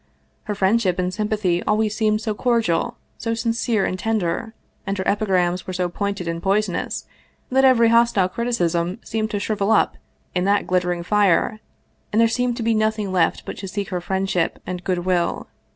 [0.45, 4.55] Her friendship and sym pathy always seemed so cordial, so sincere and tender,
[4.87, 7.05] and her epigrams were so pointed and poisonous,
[7.51, 9.97] that every hos tile criticism seemed to shrivel up
[10.33, 11.59] in that glittering fire,
[12.11, 15.05] and there seemed to be nothing left but to seek her friend ship and good
[15.05, 15.45] will.